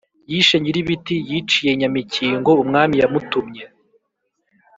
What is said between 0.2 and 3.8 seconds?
yishe nyir'ibiti, yiciye nyamikingo umwami yamutumye,